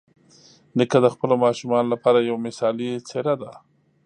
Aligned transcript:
نیکه 0.77 0.97
د 1.05 1.07
خپلو 1.13 1.35
ماشومانو 1.45 1.91
لپاره 1.93 2.17
یوه 2.19 2.43
مثالي 2.47 2.89
څېره 3.09 3.35
ده. 3.41 3.51